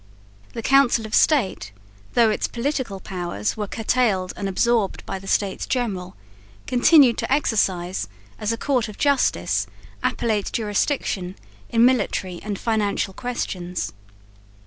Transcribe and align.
The 0.53 0.63
Council 0.63 1.05
of 1.05 1.13
State, 1.13 1.71
though 2.15 2.31
its 2.31 2.47
political 2.47 2.99
powers 2.99 3.55
were 3.55 3.67
curtailed 3.67 4.33
and 4.35 4.49
absorbed 4.49 5.05
by 5.05 5.19
the 5.19 5.27
States 5.27 5.67
General, 5.67 6.15
continued 6.65 7.19
to 7.19 7.31
exercise, 7.31 8.07
as 8.39 8.51
a 8.51 8.57
court 8.57 8.89
of 8.89 8.97
justice, 8.97 9.67
appellate 10.01 10.51
jurisdiction 10.51 11.35
in 11.69 11.85
military 11.85 12.41
and 12.41 12.57
financial 12.57 13.13
questions. 13.13 13.93